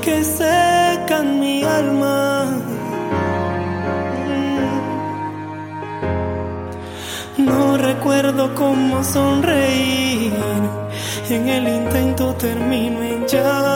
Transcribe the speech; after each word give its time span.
que 0.00 0.24
secan 0.24 1.40
mi 1.40 1.62
alma. 1.62 2.46
No 7.38 7.76
recuerdo 7.76 8.54
cómo 8.54 9.02
sonreír. 9.02 10.32
En 11.28 11.48
el 11.48 11.68
intento 11.68 12.34
termino 12.34 13.02
en 13.02 13.26
llanto. 13.26 13.69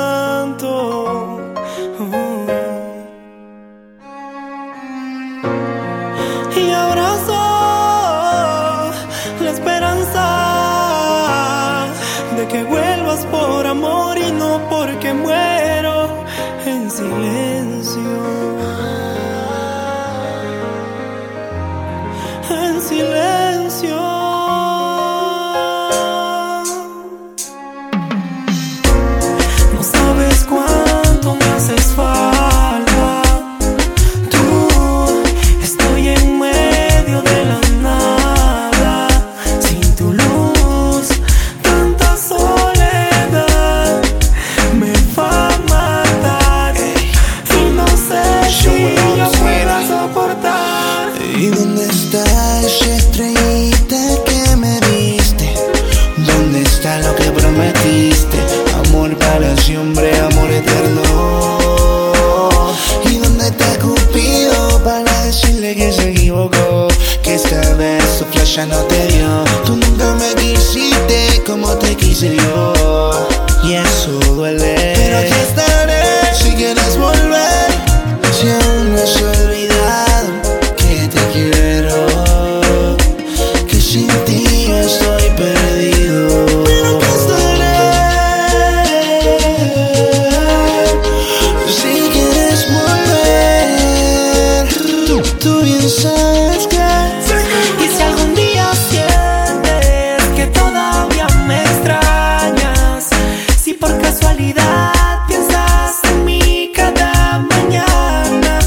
Casualidad 104.34 105.26
piensas 105.28 106.00
en 106.10 106.24
mí 106.24 106.72
cada 106.74 107.38
mañana, 107.38 108.58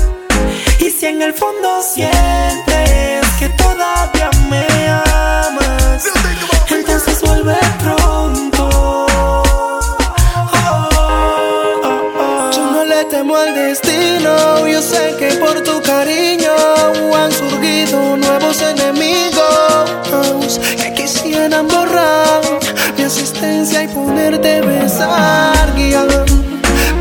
y 0.79 0.89
si 0.89 1.07
en 1.07 1.21
el 1.21 1.33
fondo 1.33 1.81
sientes 1.81 3.27
que 3.37 3.49
todavía 3.49 4.29
me 4.49 4.65
amas, 4.87 6.05
entonces 6.69 7.21
vuelve 7.21 7.57
pronto. 7.79 8.69
Oh, 8.69 9.89
oh, 10.53 10.89
oh. 12.15 12.51
Yo 12.55 12.71
no 12.71 12.85
le 12.85 13.03
temo 13.05 13.35
al 13.35 13.53
destino, 13.53 14.67
yo 14.67 14.81
sé 14.81 15.15
que 15.19 15.33
por 15.35 15.61
tu 15.63 15.81
cariño 15.81 16.53
han 17.13 17.31
surgido 17.31 18.15
nuevos 18.15 18.61
enemigos 18.61 20.59
que 20.77 20.93
quisieran 20.93 21.67
borrar 21.67 22.56
mi 23.07 23.13
existencia 23.13 23.83
y 23.83 23.87
ponerte 23.87 24.57
a 24.57 24.61
besar, 24.61 25.73
guía. 25.75 26.05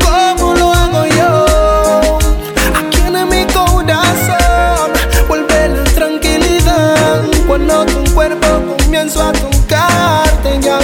¿Cómo 0.05 0.53
lo 0.53 0.71
hago 0.71 1.05
yo? 1.05 2.17
Aquí 2.79 3.01
en 3.05 3.27
mi 3.27 3.45
corazón 3.47 4.91
vuelve 5.27 5.67
la 5.67 5.83
tranquilidad 5.83 7.23
cuando 7.45 7.85
tu 7.85 8.13
cuerpo 8.13 8.47
comienza 8.77 9.29
a 9.29 9.33
tocarte 9.33 10.59
ya. 10.61 10.79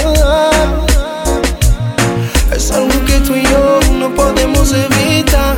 Es 2.54 2.70
algo 2.70 3.04
que 3.06 3.18
tú 3.20 3.34
y 3.34 3.44
yo 3.44 3.80
no 3.92 4.14
podemos 4.14 4.72
evitar. 4.72 5.56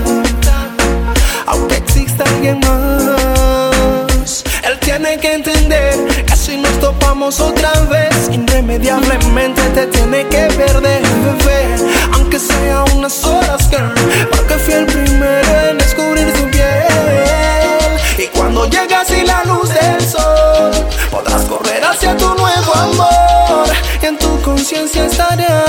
Aunque 1.47 1.77
exista 1.77 2.22
alguien 2.25 2.60
más, 2.60 4.44
él 4.62 4.78
tiene 4.81 5.19
que 5.19 5.34
entender 5.34 6.25
que 6.25 6.37
si 6.37 6.56
nos 6.56 6.78
topamos 6.78 7.41
otra 7.41 7.72
vez, 7.91 8.16
irremediablemente 8.56 9.61
te 9.75 9.87
tiene 9.89 10.27
que 10.28 10.49
perder, 10.56 11.03
bebé. 11.03 11.77
Aunque 12.12 12.39
sea 12.39 12.84
unas 12.94 13.22
horas, 13.25 13.69
girl, 13.71 13.93
porque 14.31 14.55
fui 14.55 14.75
el 14.75 14.87
primero 14.87 15.69
en 15.71 15.78
descubrir 15.78 16.33
tu 16.33 16.50
piel. 16.50 17.99
Y 18.16 18.27
cuando 18.28 18.66
llegas 18.66 19.11
y 19.11 19.27
la 19.27 19.45
luz 19.45 19.69
del 19.69 20.00
sol, 20.00 20.71
podrás 21.11 21.43
correr 21.45 21.84
hacia 21.84 22.16
tu 22.16 22.34
nuevo 22.34 22.75
amor. 22.75 23.69
Y 24.03 24.06
en 24.06 24.16
tu 24.16 24.41
conciencia 24.41 25.05
estará 25.05 25.65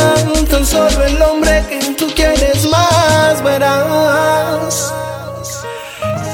tan 0.50 0.66
solo 0.66 1.03
el 1.03 1.22
hombre 1.22 1.66
que 1.70 1.80
tú 1.97 2.08
quieres 2.16 2.66
más, 2.70 3.44
verás. 3.44 4.94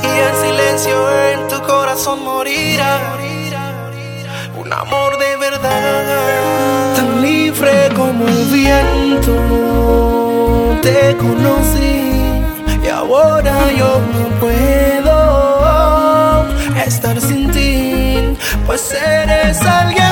Y 0.03 0.19
el 0.19 0.35
silencio 0.45 1.19
en 1.31 1.47
tu 1.47 1.59
corazón 1.63 2.23
morirá. 2.23 3.32
Amor 4.75 5.17
de 5.19 5.37
verdad, 5.37 6.95
tan 6.95 7.21
libre 7.21 7.89
como 7.95 8.27
el 8.27 8.45
viento. 8.45 9.35
Te 10.81 11.15
conocí 11.15 12.11
y 12.83 12.89
ahora 12.89 13.71
yo 13.77 14.01
no 14.13 14.29
puedo 14.39 15.13
estar 16.85 17.21
sin 17.21 17.51
ti, 17.51 18.35
pues 18.65 18.91
eres 18.93 19.61
alguien 19.61 20.02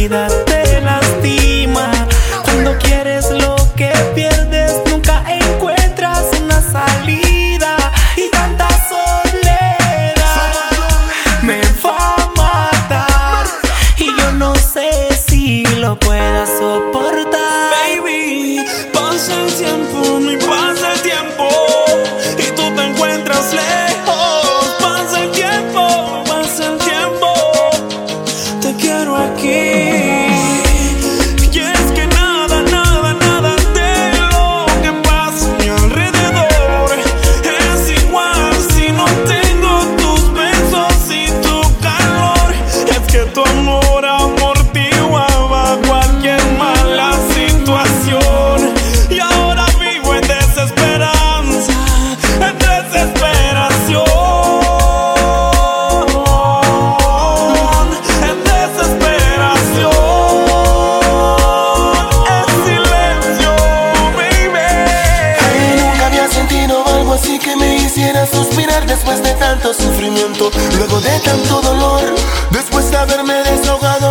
vida 0.00 0.28
te 0.46 0.80
lastima. 0.80 1.90
Cuando 2.44 2.76
quieres 2.78 3.30
lo 3.30 3.56
que 3.76 3.92
pierdes, 4.14 4.72
nunca 4.86 5.22
encuentras 5.28 6.24
una 6.42 6.60
salida. 6.62 7.76
Y 8.16 8.30
tanta 8.30 8.68
soledad 8.88 10.52
me 11.42 11.60
va 11.84 12.14
a 12.16 12.30
matar. 12.36 13.46
Y 13.98 14.06
yo 14.06 14.32
no 14.32 14.54
sé 14.54 14.90
si 15.28 15.64
lo 15.84 15.98
pueda 15.98 16.46
soportar. 16.46 17.72
Baby, 17.76 18.64
pasa 18.94 19.32
el 19.42 19.52
tiempo, 19.52 19.98
no 20.24 20.32
pasa 20.46 20.92
el 20.94 21.00
tiempo 21.10 21.46
y 22.38 22.46
tú 22.56 22.64
te 22.76 22.82
encuentras 22.90 23.52
lejos. 23.52 24.76
Pasa 24.80 25.24
el 25.24 25.30
tiempo, 25.32 26.24
pasa 26.26 26.62
el 26.72 26.78
tiempo, 26.78 27.28
te 28.62 28.74
quiero 28.76 29.16
aquí. 29.16 29.79
Desahogado 73.42 74.09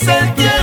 estás. 0.00 0.30
No, 0.36 0.44
no, 0.44 0.59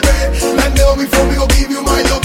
baby. 0.00 0.56
Like 0.56 0.74
me, 0.96 1.06
for 1.06 1.24
me, 1.28 1.36
I'll 1.36 1.46
give 1.48 1.70
you 1.70 1.82
my 1.82 2.02
love. 2.02 2.23